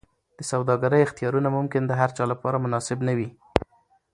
د 0.37 0.39
سوداګرۍ 0.51 1.01
اختیارونه 1.03 1.49
ممکن 1.57 1.83
د 1.85 1.91
هرچا 2.01 2.23
لپاره 2.31 2.61
مناسب 2.65 2.97
نه 3.07 3.13
وي. 3.17 3.29